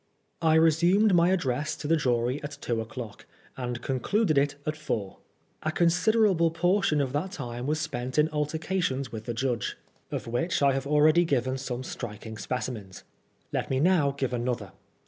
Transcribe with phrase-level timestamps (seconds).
[0.41, 5.19] I resumed my address to the jury at two o'clock, and concluded it at four.
[5.61, 9.77] A considerable portion of that time was spent in altercations with the judge,
[10.09, 10.43] r^ 78 PRISONER FOR BLASPHEMY.
[10.43, 13.03] which I have already given some striking specimens.
[13.53, 14.71] Let me now give another.